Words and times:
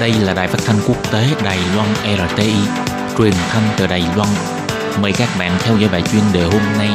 Đây 0.00 0.12
là 0.20 0.34
đài 0.34 0.48
phát 0.48 0.58
thanh 0.66 0.76
quốc 0.88 1.12
tế 1.12 1.26
Đài 1.44 1.58
Loan 1.74 1.88
RTI, 1.94 2.52
truyền 3.18 3.32
thanh 3.48 3.62
từ 3.78 3.86
Đài 3.86 4.04
Loan. 4.16 4.28
Mời 5.00 5.12
các 5.18 5.28
bạn 5.38 5.52
theo 5.60 5.76
dõi 5.76 5.88
bài 5.92 6.02
chuyên 6.12 6.22
đề 6.32 6.42
hôm 6.42 6.62
nay. 6.78 6.88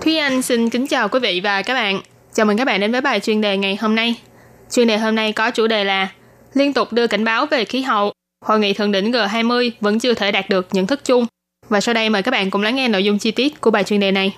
Thúy 0.00 0.16
Anh 0.16 0.42
xin 0.42 0.70
kính 0.70 0.86
chào 0.86 1.08
quý 1.08 1.20
vị 1.20 1.40
và 1.44 1.62
các 1.62 1.74
bạn. 1.74 2.00
Chào 2.34 2.46
mừng 2.46 2.56
các 2.56 2.64
bạn 2.64 2.80
đến 2.80 2.92
với 2.92 3.00
bài 3.00 3.20
chuyên 3.20 3.40
đề 3.40 3.56
ngày 3.56 3.78
hôm 3.80 3.94
nay. 3.94 4.14
Chuyên 4.70 4.88
đề 4.88 4.98
hôm 4.98 5.14
nay 5.14 5.32
có 5.32 5.50
chủ 5.50 5.66
đề 5.66 5.84
là 5.84 6.08
liên 6.54 6.72
tục 6.72 6.92
đưa 6.92 7.06
cảnh 7.06 7.24
báo 7.24 7.46
về 7.46 7.64
khí 7.64 7.82
hậu, 7.82 8.12
hội 8.44 8.58
nghị 8.58 8.72
thượng 8.72 8.92
đỉnh 8.92 9.12
G20 9.12 9.70
vẫn 9.80 9.98
chưa 9.98 10.14
thể 10.14 10.32
đạt 10.32 10.48
được 10.48 10.68
nhận 10.72 10.86
thức 10.86 11.00
chung. 11.04 11.26
Và 11.68 11.80
sau 11.80 11.94
đây 11.94 12.10
mời 12.10 12.22
các 12.22 12.30
bạn 12.30 12.50
cùng 12.50 12.62
lắng 12.62 12.76
nghe 12.76 12.88
nội 12.88 13.04
dung 13.04 13.18
chi 13.18 13.30
tiết 13.30 13.60
của 13.60 13.70
bài 13.70 13.84
chuyên 13.84 14.00
đề 14.00 14.12
này. 14.12 14.36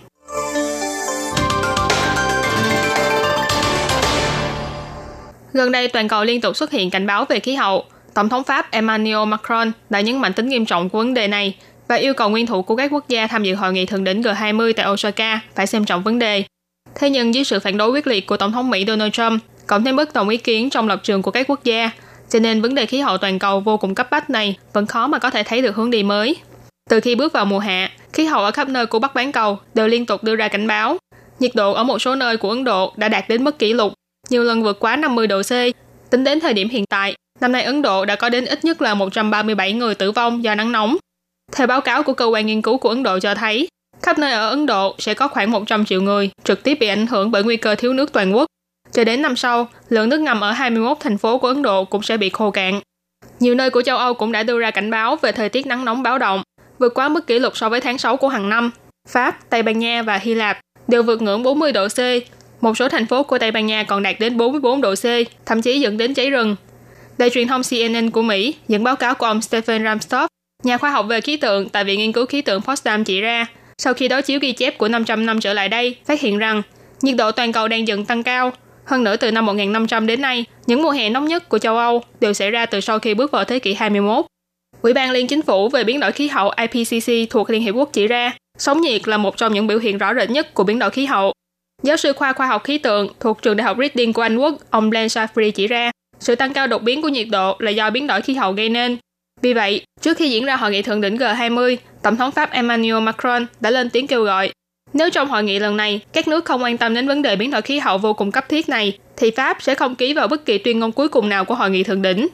Gần 5.52 5.72
đây, 5.72 5.88
toàn 5.88 6.08
cầu 6.08 6.24
liên 6.24 6.40
tục 6.40 6.56
xuất 6.56 6.70
hiện 6.70 6.90
cảnh 6.90 7.06
báo 7.06 7.24
về 7.24 7.40
khí 7.40 7.54
hậu. 7.54 7.84
Tổng 8.14 8.28
thống 8.28 8.44
Pháp 8.44 8.70
Emmanuel 8.70 9.28
Macron 9.28 9.72
đã 9.90 10.00
nhấn 10.00 10.18
mạnh 10.18 10.32
tính 10.32 10.48
nghiêm 10.48 10.66
trọng 10.66 10.88
của 10.88 10.98
vấn 10.98 11.14
đề 11.14 11.28
này 11.28 11.54
và 11.88 11.96
yêu 11.96 12.14
cầu 12.14 12.28
nguyên 12.28 12.46
thủ 12.46 12.62
của 12.62 12.76
các 12.76 12.92
quốc 12.92 13.08
gia 13.08 13.26
tham 13.26 13.42
dự 13.42 13.54
hội 13.54 13.72
nghị 13.72 13.86
thượng 13.86 14.04
đỉnh 14.04 14.22
G20 14.22 14.72
tại 14.76 14.86
Osaka 14.90 15.40
phải 15.54 15.66
xem 15.66 15.84
trọng 15.84 16.02
vấn 16.02 16.18
đề. 16.18 16.44
Thế 16.94 17.10
nhưng 17.10 17.34
dưới 17.34 17.44
sự 17.44 17.60
phản 17.60 17.76
đối 17.76 17.90
quyết 17.90 18.06
liệt 18.06 18.26
của 18.26 18.36
Tổng 18.36 18.52
thống 18.52 18.70
Mỹ 18.70 18.84
Donald 18.86 19.12
Trump, 19.12 19.42
cộng 19.66 19.84
thêm 19.84 19.96
bất 19.96 20.14
đồng 20.14 20.28
ý 20.28 20.36
kiến 20.36 20.70
trong 20.70 20.88
lập 20.88 21.00
trường 21.02 21.22
của 21.22 21.30
các 21.30 21.50
quốc 21.50 21.64
gia, 21.64 21.90
cho 22.30 22.38
nên 22.38 22.62
vấn 22.62 22.74
đề 22.74 22.86
khí 22.86 23.00
hậu 23.00 23.18
toàn 23.18 23.38
cầu 23.38 23.60
vô 23.60 23.76
cùng 23.76 23.94
cấp 23.94 24.10
bách 24.10 24.30
này 24.30 24.56
vẫn 24.72 24.86
khó 24.86 25.06
mà 25.06 25.18
có 25.18 25.30
thể 25.30 25.42
thấy 25.42 25.62
được 25.62 25.76
hướng 25.76 25.90
đi 25.90 26.02
mới. 26.02 26.36
Từ 26.88 27.00
khi 27.00 27.14
bước 27.14 27.32
vào 27.32 27.44
mùa 27.44 27.58
hạ, 27.58 27.90
khí 28.12 28.24
hậu 28.24 28.44
ở 28.44 28.50
khắp 28.50 28.68
nơi 28.68 28.86
của 28.86 28.98
Bắc 28.98 29.14
bán 29.14 29.32
cầu 29.32 29.58
đều 29.74 29.88
liên 29.88 30.06
tục 30.06 30.24
đưa 30.24 30.36
ra 30.36 30.48
cảnh 30.48 30.66
báo. 30.66 30.96
Nhiệt 31.40 31.50
độ 31.54 31.72
ở 31.72 31.84
một 31.84 31.98
số 31.98 32.14
nơi 32.14 32.36
của 32.36 32.50
Ấn 32.50 32.64
Độ 32.64 32.92
đã 32.96 33.08
đạt 33.08 33.28
đến 33.28 33.44
mức 33.44 33.58
kỷ 33.58 33.72
lục, 33.72 33.92
nhiều 34.30 34.44
lần 34.44 34.62
vượt 34.62 34.80
quá 34.80 34.96
50 34.96 35.26
độ 35.26 35.42
C. 35.42 35.52
Tính 36.10 36.24
đến 36.24 36.40
thời 36.40 36.54
điểm 36.54 36.68
hiện 36.68 36.84
tại, 36.86 37.14
năm 37.40 37.52
nay 37.52 37.62
Ấn 37.62 37.82
Độ 37.82 38.04
đã 38.04 38.16
có 38.16 38.28
đến 38.28 38.44
ít 38.44 38.64
nhất 38.64 38.82
là 38.82 38.94
137 38.94 39.72
người 39.72 39.94
tử 39.94 40.12
vong 40.12 40.44
do 40.44 40.54
nắng 40.54 40.72
nóng. 40.72 40.96
Theo 41.52 41.66
báo 41.66 41.80
cáo 41.80 42.02
của 42.02 42.12
cơ 42.12 42.24
quan 42.24 42.46
nghiên 42.46 42.62
cứu 42.62 42.78
của 42.78 42.88
Ấn 42.88 43.02
Độ 43.02 43.18
cho 43.20 43.34
thấy, 43.34 43.68
khắp 44.02 44.18
nơi 44.18 44.32
ở 44.32 44.48
Ấn 44.48 44.66
Độ 44.66 44.94
sẽ 44.98 45.14
có 45.14 45.28
khoảng 45.28 45.50
100 45.50 45.84
triệu 45.84 46.02
người 46.02 46.30
trực 46.44 46.62
tiếp 46.62 46.74
bị 46.80 46.88
ảnh 46.88 47.06
hưởng 47.06 47.30
bởi 47.30 47.44
nguy 47.44 47.56
cơ 47.56 47.74
thiếu 47.74 47.92
nước 47.92 48.12
toàn 48.12 48.36
quốc. 48.36 48.46
Cho 48.92 49.04
đến 49.04 49.22
năm 49.22 49.36
sau, 49.36 49.68
lượng 49.88 50.08
nước 50.08 50.20
ngầm 50.20 50.40
ở 50.40 50.52
21 50.52 50.96
thành 51.00 51.18
phố 51.18 51.38
của 51.38 51.48
Ấn 51.48 51.62
Độ 51.62 51.84
cũng 51.84 52.02
sẽ 52.02 52.16
bị 52.16 52.30
khô 52.30 52.50
cạn. 52.50 52.80
Nhiều 53.40 53.54
nơi 53.54 53.70
của 53.70 53.82
châu 53.82 53.98
Âu 53.98 54.14
cũng 54.14 54.32
đã 54.32 54.42
đưa 54.42 54.58
ra 54.58 54.70
cảnh 54.70 54.90
báo 54.90 55.16
về 55.16 55.32
thời 55.32 55.48
tiết 55.48 55.66
nắng 55.66 55.84
nóng 55.84 56.02
báo 56.02 56.18
động, 56.18 56.42
vượt 56.78 56.94
quá 56.94 57.08
mức 57.08 57.26
kỷ 57.26 57.38
lục 57.38 57.56
so 57.56 57.68
với 57.68 57.80
tháng 57.80 57.98
6 57.98 58.16
của 58.16 58.28
hàng 58.28 58.48
năm. 58.48 58.70
Pháp, 59.08 59.50
Tây 59.50 59.62
Ban 59.62 59.78
Nha 59.78 60.02
và 60.02 60.18
Hy 60.18 60.34
Lạp 60.34 60.58
đều 60.88 61.02
vượt 61.02 61.22
ngưỡng 61.22 61.42
40 61.42 61.72
độ 61.72 61.88
C. 61.88 61.98
Một 62.60 62.76
số 62.76 62.88
thành 62.88 63.06
phố 63.06 63.22
của 63.22 63.38
Tây 63.38 63.50
Ban 63.50 63.66
Nha 63.66 63.82
còn 63.82 64.02
đạt 64.02 64.16
đến 64.20 64.36
44 64.36 64.80
độ 64.80 64.94
C, 64.94 65.04
thậm 65.46 65.62
chí 65.62 65.80
dẫn 65.80 65.96
đến 65.96 66.14
cháy 66.14 66.30
rừng. 66.30 66.56
Đài 67.18 67.30
truyền 67.30 67.48
thông 67.48 67.62
CNN 67.62 68.10
của 68.10 68.22
Mỹ 68.22 68.54
dẫn 68.68 68.84
báo 68.84 68.96
cáo 68.96 69.14
của 69.14 69.26
ông 69.26 69.42
Stephen 69.42 69.84
Ramstorff, 69.84 70.26
nhà 70.62 70.78
khoa 70.78 70.90
học 70.90 71.06
về 71.08 71.20
khí 71.20 71.36
tượng 71.36 71.68
tại 71.68 71.84
Viện 71.84 71.98
Nghiên 71.98 72.12
cứu 72.12 72.26
Khí 72.26 72.42
tượng 72.42 72.62
Potsdam 72.62 73.04
chỉ 73.04 73.20
ra, 73.20 73.46
sau 73.78 73.94
khi 73.94 74.08
đối 74.08 74.22
chiếu 74.22 74.38
ghi 74.40 74.52
chép 74.52 74.78
của 74.78 74.88
500 74.88 75.26
năm 75.26 75.40
trở 75.40 75.52
lại 75.52 75.68
đây, 75.68 75.96
phát 76.06 76.20
hiện 76.20 76.38
rằng 76.38 76.62
nhiệt 77.02 77.16
độ 77.16 77.32
toàn 77.32 77.52
cầu 77.52 77.68
đang 77.68 77.88
dần 77.88 78.04
tăng 78.04 78.22
cao. 78.22 78.52
Hơn 78.84 79.04
nữa 79.04 79.16
từ 79.16 79.30
năm 79.30 79.46
1500 79.46 80.06
đến 80.06 80.22
nay, 80.22 80.44
những 80.66 80.82
mùa 80.82 80.90
hè 80.90 81.10
nóng 81.10 81.24
nhất 81.24 81.48
của 81.48 81.58
châu 81.58 81.76
Âu 81.76 82.02
đều 82.20 82.32
xảy 82.32 82.50
ra 82.50 82.66
từ 82.66 82.80
sau 82.80 82.98
khi 82.98 83.14
bước 83.14 83.30
vào 83.30 83.44
thế 83.44 83.58
kỷ 83.58 83.74
21. 83.74 84.24
Ủy 84.82 84.92
ban 84.92 85.10
Liên 85.10 85.26
Chính 85.26 85.42
phủ 85.42 85.68
về 85.68 85.84
biến 85.84 86.00
đổi 86.00 86.12
khí 86.12 86.28
hậu 86.28 86.50
IPCC 86.50 87.30
thuộc 87.30 87.50
Liên 87.50 87.62
Hiệp 87.62 87.74
Quốc 87.74 87.90
chỉ 87.92 88.06
ra, 88.06 88.32
sóng 88.58 88.80
nhiệt 88.80 89.08
là 89.08 89.16
một 89.16 89.36
trong 89.36 89.52
những 89.52 89.66
biểu 89.66 89.78
hiện 89.78 89.98
rõ 89.98 90.14
rệt 90.14 90.30
nhất 90.30 90.54
của 90.54 90.64
biến 90.64 90.78
đổi 90.78 90.90
khí 90.90 91.06
hậu. 91.06 91.32
Giáo 91.82 91.96
sư 91.96 92.12
khoa 92.12 92.32
khoa 92.32 92.46
học 92.46 92.64
khí 92.64 92.78
tượng 92.78 93.08
thuộc 93.20 93.42
trường 93.42 93.56
Đại 93.56 93.64
học 93.64 93.76
Reading 93.80 94.12
của 94.12 94.22
Anh 94.22 94.36
Quốc, 94.36 94.54
ông 94.70 94.90
Glenn 94.90 95.06
Shafri 95.06 95.50
chỉ 95.50 95.66
ra, 95.66 95.90
sự 96.20 96.34
tăng 96.34 96.52
cao 96.52 96.66
đột 96.66 96.82
biến 96.82 97.02
của 97.02 97.08
nhiệt 97.08 97.26
độ 97.30 97.56
là 97.58 97.70
do 97.70 97.90
biến 97.90 98.06
đổi 98.06 98.22
khí 98.22 98.34
hậu 98.34 98.52
gây 98.52 98.68
nên. 98.68 98.96
Vì 99.42 99.54
vậy, 99.54 99.82
trước 100.00 100.16
khi 100.16 100.30
diễn 100.30 100.44
ra 100.44 100.56
hội 100.56 100.70
nghị 100.70 100.82
thượng 100.82 101.00
đỉnh 101.00 101.16
G20, 101.16 101.76
Tổng 102.02 102.16
thống 102.16 102.32
Pháp 102.32 102.50
Emmanuel 102.50 103.00
Macron 103.00 103.46
đã 103.60 103.70
lên 103.70 103.90
tiếng 103.90 104.06
kêu 104.06 104.22
gọi 104.22 104.52
nếu 104.92 105.10
trong 105.10 105.28
hội 105.28 105.44
nghị 105.44 105.58
lần 105.58 105.76
này 105.76 106.00
các 106.12 106.28
nước 106.28 106.44
không 106.44 106.62
quan 106.62 106.78
tâm 106.78 106.94
đến 106.94 107.08
vấn 107.08 107.22
đề 107.22 107.36
biến 107.36 107.50
đổi 107.50 107.62
khí 107.62 107.78
hậu 107.78 107.98
vô 107.98 108.12
cùng 108.12 108.32
cấp 108.32 108.48
thiết 108.48 108.68
này, 108.68 108.98
thì 109.16 109.30
Pháp 109.30 109.62
sẽ 109.62 109.74
không 109.74 109.94
ký 109.94 110.12
vào 110.12 110.28
bất 110.28 110.44
kỳ 110.44 110.58
tuyên 110.58 110.78
ngôn 110.78 110.92
cuối 110.92 111.08
cùng 111.08 111.28
nào 111.28 111.44
của 111.44 111.54
hội 111.54 111.70
nghị 111.70 111.82
thượng 111.82 112.02
đỉnh. 112.02 112.28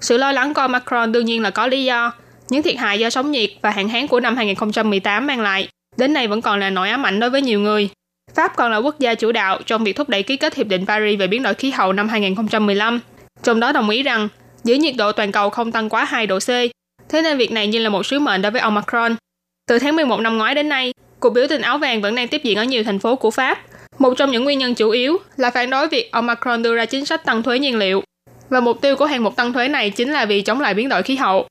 Sự 0.00 0.16
lo 0.16 0.32
lắng 0.32 0.54
của 0.54 0.66
Macron 0.68 1.12
đương 1.12 1.26
nhiên 1.26 1.42
là 1.42 1.50
có 1.50 1.66
lý 1.66 1.84
do. 1.84 2.12
Những 2.48 2.62
thiệt 2.62 2.76
hại 2.76 2.98
do 2.98 3.10
sóng 3.10 3.30
nhiệt 3.30 3.50
và 3.62 3.70
hạn 3.70 3.88
hán 3.88 4.06
của 4.06 4.20
năm 4.20 4.36
2018 4.36 5.26
mang 5.26 5.40
lại, 5.40 5.68
đến 5.96 6.12
nay 6.12 6.28
vẫn 6.28 6.42
còn 6.42 6.60
là 6.60 6.70
nỗi 6.70 6.90
ám 6.90 7.06
ảnh 7.06 7.20
đối 7.20 7.30
với 7.30 7.42
nhiều 7.42 7.60
người. 7.60 7.88
Pháp 8.34 8.56
còn 8.56 8.70
là 8.70 8.76
quốc 8.76 8.98
gia 8.98 9.14
chủ 9.14 9.32
đạo 9.32 9.58
trong 9.66 9.84
việc 9.84 9.96
thúc 9.96 10.08
đẩy 10.08 10.22
ký 10.22 10.36
kết 10.36 10.54
Hiệp 10.54 10.66
định 10.66 10.86
Paris 10.86 11.20
về 11.20 11.26
biến 11.26 11.42
đổi 11.42 11.54
khí 11.54 11.70
hậu 11.70 11.92
năm 11.92 12.08
2015, 12.08 13.00
trong 13.42 13.60
đó 13.60 13.72
đồng 13.72 13.90
ý 13.90 14.02
rằng 14.02 14.28
giữ 14.64 14.74
nhiệt 14.74 14.94
độ 14.98 15.12
toàn 15.12 15.32
cầu 15.32 15.50
không 15.50 15.72
tăng 15.72 15.88
quá 15.88 16.04
2 16.04 16.26
độ 16.26 16.38
C. 16.38 16.48
Thế 17.08 17.22
nên 17.22 17.38
việc 17.38 17.52
này 17.52 17.66
như 17.66 17.78
là 17.78 17.88
một 17.88 18.06
sứ 18.06 18.18
mệnh 18.18 18.42
đối 18.42 18.52
với 18.52 18.60
ông 18.60 18.74
Macron. 18.74 19.16
Từ 19.68 19.78
tháng 19.78 19.96
11 19.96 20.20
năm 20.20 20.38
ngoái 20.38 20.54
đến 20.54 20.68
nay, 20.68 20.92
cuộc 21.20 21.30
biểu 21.30 21.46
tình 21.48 21.62
áo 21.62 21.78
vàng 21.78 22.00
vẫn 22.00 22.14
đang 22.14 22.28
tiếp 22.28 22.40
diễn 22.44 22.58
ở 22.58 22.64
nhiều 22.64 22.84
thành 22.84 22.98
phố 22.98 23.16
của 23.16 23.30
Pháp. 23.30 23.58
Một 23.98 24.14
trong 24.16 24.30
những 24.30 24.44
nguyên 24.44 24.58
nhân 24.58 24.74
chủ 24.74 24.90
yếu 24.90 25.18
là 25.36 25.50
phản 25.50 25.70
đối 25.70 25.88
việc 25.88 26.12
ông 26.12 26.26
Macron 26.26 26.62
đưa 26.62 26.74
ra 26.74 26.86
chính 26.86 27.06
sách 27.06 27.24
tăng 27.24 27.42
thuế 27.42 27.58
nhiên 27.58 27.78
liệu. 27.78 28.02
Và 28.48 28.60
mục 28.60 28.80
tiêu 28.80 28.96
của 28.96 29.04
hàng 29.04 29.24
mục 29.24 29.36
tăng 29.36 29.52
thuế 29.52 29.68
này 29.68 29.90
chính 29.90 30.12
là 30.12 30.24
vì 30.24 30.42
chống 30.42 30.60
lại 30.60 30.74
biến 30.74 30.88
đổi 30.88 31.02
khí 31.02 31.16
hậu. 31.16 31.46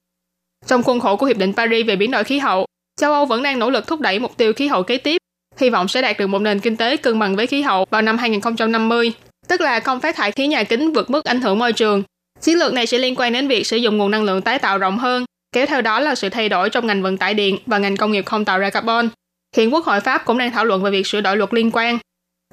Trong 0.65 0.83
khuôn 0.83 0.99
khổ 0.99 1.15
của 1.15 1.25
Hiệp 1.25 1.37
định 1.37 1.53
Paris 1.53 1.87
về 1.87 1.95
biến 1.95 2.11
đổi 2.11 2.23
khí 2.23 2.39
hậu, 2.39 2.65
châu 2.99 3.13
Âu 3.13 3.25
vẫn 3.25 3.43
đang 3.43 3.59
nỗ 3.59 3.69
lực 3.69 3.87
thúc 3.87 3.99
đẩy 3.99 4.19
mục 4.19 4.37
tiêu 4.37 4.53
khí 4.53 4.67
hậu 4.67 4.83
kế 4.83 4.97
tiếp, 4.97 5.17
hy 5.57 5.69
vọng 5.69 5.87
sẽ 5.87 6.01
đạt 6.01 6.17
được 6.17 6.27
một 6.27 6.39
nền 6.39 6.59
kinh 6.59 6.77
tế 6.77 6.97
cân 6.97 7.19
bằng 7.19 7.35
với 7.35 7.47
khí 7.47 7.61
hậu 7.61 7.85
vào 7.89 8.01
năm 8.01 8.17
2050, 8.17 9.13
tức 9.47 9.61
là 9.61 9.79
không 9.79 9.99
phát 9.99 10.15
thải 10.15 10.31
khí 10.31 10.47
nhà 10.47 10.63
kính 10.63 10.93
vượt 10.93 11.09
mức 11.09 11.25
ảnh 11.25 11.41
hưởng 11.41 11.59
môi 11.59 11.73
trường. 11.73 12.03
Chiến 12.41 12.59
lược 12.59 12.73
này 12.73 12.87
sẽ 12.87 12.97
liên 12.97 13.15
quan 13.15 13.33
đến 13.33 13.47
việc 13.47 13.67
sử 13.67 13.77
dụng 13.77 13.97
nguồn 13.97 14.11
năng 14.11 14.23
lượng 14.23 14.41
tái 14.41 14.59
tạo 14.59 14.77
rộng 14.77 14.97
hơn, 14.97 15.25
kéo 15.51 15.65
theo 15.65 15.81
đó 15.81 15.99
là 15.99 16.15
sự 16.15 16.29
thay 16.29 16.49
đổi 16.49 16.69
trong 16.69 16.87
ngành 16.87 17.01
vận 17.01 17.17
tải 17.17 17.33
điện 17.33 17.57
và 17.65 17.77
ngành 17.77 17.97
công 17.97 18.11
nghiệp 18.11 18.25
không 18.25 18.45
tạo 18.45 18.59
ra 18.59 18.69
carbon. 18.69 19.09
Hiện 19.55 19.73
Quốc 19.73 19.85
hội 19.85 19.99
Pháp 19.99 20.25
cũng 20.25 20.37
đang 20.37 20.51
thảo 20.51 20.65
luận 20.65 20.83
về 20.83 20.91
việc 20.91 21.07
sửa 21.07 21.21
đổi 21.21 21.37
luật 21.37 21.53
liên 21.53 21.71
quan. 21.71 21.97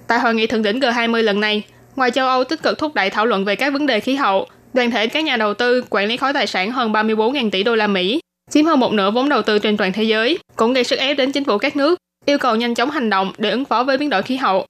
Tại 0.07 0.19
hội 0.19 0.35
nghị 0.35 0.47
thượng 0.47 0.63
đỉnh 0.63 0.81
G20 0.81 1.23
lần 1.23 1.41
này, 1.41 1.63
ngoài 1.97 2.11
châu 2.11 2.29
Âu 2.29 2.45
tích 2.45 2.63
cực 2.63 2.79
thúc 2.79 2.95
đẩy 2.95 3.11
thảo 3.11 3.27
luận 3.27 3.45
về 3.45 3.57
các 3.57 3.73
vấn 3.73 3.87
đề 3.87 4.01
khí 4.01 4.15
hậu, 4.15 4.47
đoàn 4.73 4.91
thể 4.91 5.07
các 5.07 5.25
nhà 5.25 5.37
đầu 5.37 5.55
tư 5.55 5.85
quản 5.91 6.07
lý 6.07 6.17
khối 6.17 6.33
tài 6.33 6.47
sản 6.47 6.71
hơn 6.71 6.93
34.000 6.93 7.51
tỷ 7.51 7.63
đô 7.63 7.77
la 7.77 7.87
Mỹ, 7.87 8.21
chiếm 8.51 8.65
hơn 8.65 8.81
một 8.81 8.93
nửa 8.93 9.11
vốn 9.11 9.29
đầu 9.29 9.43
tư 9.43 9.59
trên 9.59 9.77
toàn 9.77 9.93
thế 9.93 10.03
giới, 10.03 10.39
cũng 10.57 10.73
gây 10.73 10.85
sức 10.85 10.99
ép 10.99 11.17
đến 11.17 11.33
chính 11.33 11.45
phủ 11.45 11.59
các 11.59 11.77
nước, 11.77 11.99
yêu 12.27 12.39
cầu 12.39 12.57
nhanh 12.57 12.75
chóng 12.75 12.91
hành 12.91 13.11
động 13.11 13.33
để 13.39 13.51
ứng 13.51 13.65
phó 13.65 13.85
với 13.85 13.99
biến 13.99 14.11
đổi 14.11 14.23
khí 14.23 14.37
hậu. 14.37 14.67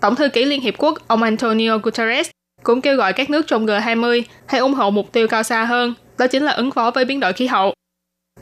Tổng 0.00 0.16
thư 0.16 0.28
ký 0.28 0.44
Liên 0.44 0.60
Hiệp 0.60 0.74
Quốc 0.78 0.98
ông 1.06 1.22
Antonio 1.22 1.78
Guterres 1.78 2.30
cũng 2.62 2.80
kêu 2.80 2.96
gọi 2.96 3.12
các 3.12 3.30
nước 3.30 3.46
trong 3.46 3.66
G20 3.66 4.22
hãy 4.46 4.60
ủng 4.60 4.74
hộ 4.74 4.90
mục 4.90 5.12
tiêu 5.12 5.28
cao 5.28 5.42
xa 5.42 5.64
hơn, 5.64 5.94
đó 6.18 6.26
chính 6.26 6.42
là 6.42 6.52
ứng 6.52 6.70
phó 6.70 6.90
với 6.90 7.04
biến 7.04 7.20
đổi 7.20 7.32
khí 7.32 7.46
hậu. 7.46 7.74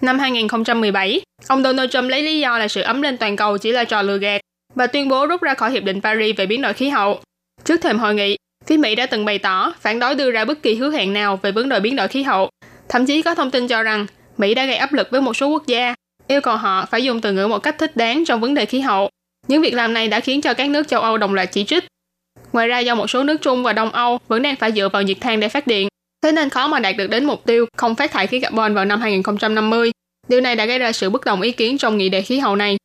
Năm 0.00 0.19
2017, 0.19 1.21
ông 1.47 1.62
Donald 1.62 1.91
Trump 1.91 2.11
lấy 2.11 2.23
lý 2.23 2.41
do 2.41 2.59
là 2.59 2.69
sự 2.69 2.81
ấm 2.81 3.03
lên 3.03 3.17
toàn 3.17 3.37
cầu 3.37 3.59
chỉ 3.59 3.73
là 3.73 3.85
trò 3.85 4.03
lừa 4.03 4.19
gạt 4.19 4.41
và 4.75 4.87
tuyên 4.87 5.09
bố 5.09 5.27
rút 5.27 5.43
ra 5.43 5.55
khỏi 5.55 5.71
Hiệp 5.71 5.85
định 5.85 6.00
Paris 6.00 6.37
về 6.37 6.47
biến 6.47 6.62
đổi 6.62 6.73
khí 6.73 6.89
hậu. 6.89 7.21
Trước 7.69 7.81
thềm 7.83 7.99
hội 7.99 8.15
nghị, 8.15 8.37
phía 8.67 8.77
Mỹ 8.77 8.95
đã 8.95 9.06
từng 9.06 9.25
bày 9.25 9.39
tỏ 9.39 9.73
phản 9.81 9.99
đối 9.99 10.15
đưa 10.15 10.31
ra 10.31 10.45
bất 10.45 10.62
kỳ 10.62 10.75
hứa 10.75 10.91
hẹn 10.91 11.12
nào 11.12 11.39
về 11.43 11.53
vấn 11.53 11.69
đề 11.69 11.81
biến 11.81 11.97
đổi 11.97 12.09
khí 12.09 12.23
hậu. 12.23 12.51
Thậm 12.89 13.06
chí 13.06 13.23
có 13.23 13.34
thông 13.34 13.51
tin 13.51 13.69
cho 13.69 13.83
rằng 13.83 14.06
Mỹ 14.39 14.55
đã 14.55 14.67
gây 14.67 14.77
áp 14.77 14.93
lực 14.93 15.11
với 15.11 15.21
một 15.21 15.37
số 15.37 15.49
quốc 15.49 15.67
gia, 15.67 15.95
yêu 16.29 16.41
cầu 16.41 16.56
họ 16.56 16.87
phải 16.91 17.05
dùng 17.05 17.21
từ 17.21 17.33
ngữ 17.33 17.47
một 17.47 17.59
cách 17.59 17.79
thích 17.79 17.97
đáng 17.97 18.25
trong 18.25 18.41
vấn 18.41 18.55
đề 18.55 18.67
khí 18.67 18.81
hậu. 18.81 19.11
Những 19.49 19.62
việc 19.62 19.75
làm 19.75 19.95
này 19.95 20.09
đã 20.09 20.21
khiến 20.21 20.41
cho 20.41 20.55
các 20.55 20.71
nước 20.71 20.89
châu 20.89 21.01
Âu 21.01 21.19
đồng 21.19 21.34
loạt 21.34 21.53
chỉ 21.53 21.65
trích. 21.65 21.84
Ngoài 22.53 22.69
ra 22.69 22.79
do 22.79 22.95
một 22.95 23.11
số 23.11 23.23
nước 23.23 23.43
Trung 23.43 23.62
và 23.62 23.73
Đông 23.73 23.91
Âu 23.91 24.19
vẫn 24.29 24.43
đang 24.43 24.56
phải 24.56 24.73
dựa 24.73 24.89
vào 24.89 25.03
nhiệt 25.03 25.17
than 25.21 25.41
để 25.41 25.49
phát 25.49 25.67
điện, 25.67 25.89
thế 26.23 26.33
nên 26.33 26.50
khó 26.50 26.67
mà 26.67 26.79
đạt 26.79 26.97
được 26.97 27.11
đến 27.11 27.25
mục 27.25 27.45
tiêu 27.47 27.67
không 27.77 27.95
phát 27.95 28.12
thải 28.12 28.27
khí 28.27 28.41
carbon 28.41 28.75
vào 28.75 28.85
năm 28.85 29.00
2050. 29.00 29.91
Điều 30.29 30.41
này 30.41 30.56
đã 30.56 30.67
gây 30.67 30.79
ra 30.79 30.93
sự 30.93 31.11
bất 31.11 31.25
đồng 31.25 31.41
ý 31.41 31.53
kiến 31.53 31.79
trong 31.79 31.99
nghị 31.99 32.09
đề 32.09 32.23
khí 32.23 32.38
hậu 32.38 32.56
này. 32.56 32.76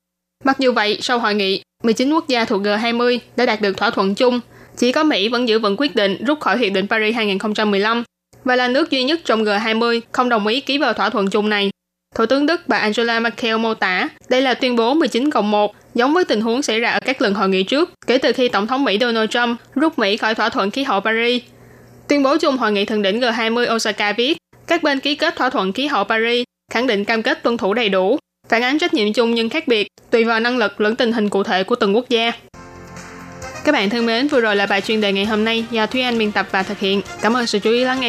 Mặc 0.43 0.59
dù 0.59 0.71
vậy, 0.71 0.97
sau 1.01 1.19
hội 1.19 1.33
nghị, 1.35 1.61
19 1.83 2.13
quốc 2.13 2.27
gia 2.27 2.45
thuộc 2.45 2.61
G20 2.61 3.19
đã 3.35 3.45
đạt 3.45 3.61
được 3.61 3.77
thỏa 3.77 3.89
thuận 3.89 4.15
chung. 4.15 4.39
Chỉ 4.77 4.91
có 4.91 5.03
Mỹ 5.03 5.29
vẫn 5.29 5.47
giữ 5.47 5.59
vững 5.59 5.75
quyết 5.77 5.95
định 5.95 6.25
rút 6.25 6.39
khỏi 6.39 6.57
Hiệp 6.57 6.73
định 6.73 6.87
Paris 6.87 7.15
2015 7.15 8.03
và 8.43 8.55
là 8.55 8.67
nước 8.67 8.91
duy 8.91 9.03
nhất 9.03 9.19
trong 9.25 9.43
G20 9.43 10.01
không 10.11 10.29
đồng 10.29 10.47
ý 10.47 10.59
ký 10.59 10.77
vào 10.77 10.93
thỏa 10.93 11.09
thuận 11.09 11.29
chung 11.29 11.49
này. 11.49 11.69
Thủ 12.15 12.25
tướng 12.25 12.45
Đức 12.45 12.61
bà 12.67 12.77
Angela 12.77 13.19
Merkel 13.19 13.57
mô 13.57 13.73
tả 13.73 14.09
đây 14.29 14.41
là 14.41 14.53
tuyên 14.53 14.75
bố 14.75 14.93
19 14.93 15.31
cộng 15.31 15.51
1, 15.51 15.75
giống 15.95 16.13
với 16.13 16.25
tình 16.25 16.41
huống 16.41 16.61
xảy 16.61 16.79
ra 16.79 16.91
ở 16.91 16.99
các 16.99 17.21
lần 17.21 17.33
hội 17.33 17.49
nghị 17.49 17.63
trước, 17.63 17.89
kể 18.07 18.17
từ 18.17 18.31
khi 18.31 18.49
Tổng 18.49 18.67
thống 18.67 18.83
Mỹ 18.83 18.97
Donald 19.01 19.29
Trump 19.29 19.59
rút 19.75 19.99
Mỹ 19.99 20.17
khỏi 20.17 20.35
thỏa 20.35 20.49
thuận 20.49 20.71
khí 20.71 20.83
hậu 20.83 20.99
Paris. 20.99 21.41
Tuyên 22.07 22.23
bố 22.23 22.37
chung 22.37 22.57
hội 22.57 22.71
nghị 22.71 22.85
thượng 22.85 23.01
đỉnh 23.01 23.19
G20 23.19 23.75
Osaka 23.75 24.13
viết, 24.13 24.37
các 24.67 24.83
bên 24.83 24.99
ký 24.99 25.15
kết 25.15 25.35
thỏa 25.35 25.49
thuận 25.49 25.73
khí 25.73 25.87
hậu 25.87 26.03
Paris 26.03 26.43
khẳng 26.73 26.87
định 26.87 27.05
cam 27.05 27.23
kết 27.23 27.43
tuân 27.43 27.57
thủ 27.57 27.73
đầy 27.73 27.89
đủ, 27.89 28.17
phản 28.49 28.61
ánh 28.61 28.79
trách 28.79 28.93
nhiệm 28.93 29.13
chung 29.13 29.35
nhưng 29.35 29.49
khác 29.49 29.67
biệt, 29.67 29.87
tùy 30.09 30.23
vào 30.23 30.39
năng 30.39 30.57
lực 30.57 30.81
lẫn 30.81 30.95
tình 30.95 31.11
hình 31.11 31.29
cụ 31.29 31.43
thể 31.43 31.63
của 31.63 31.75
từng 31.75 31.95
quốc 31.95 32.09
gia. 32.09 32.31
Các 33.63 33.71
bạn 33.71 33.89
thân 33.89 34.05
mến, 34.05 34.27
vừa 34.27 34.39
rồi 34.39 34.55
là 34.55 34.65
bài 34.65 34.81
chuyên 34.81 35.01
đề 35.01 35.13
ngày 35.13 35.25
hôm 35.25 35.45
nay 35.45 35.65
do 35.71 35.85
Thúy 35.85 36.01
Anh 36.01 36.17
biên 36.17 36.31
tập 36.31 36.47
và 36.51 36.63
thực 36.63 36.79
hiện. 36.79 37.01
Cảm 37.21 37.37
ơn 37.37 37.47
sự 37.47 37.59
chú 37.59 37.71
ý 37.71 37.83
lắng 37.83 37.99
nghe 37.99 38.01